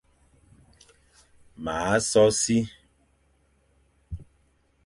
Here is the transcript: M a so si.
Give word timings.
M 1.63 1.67
a 1.73 1.77
so 2.09 2.23
si. 2.41 2.57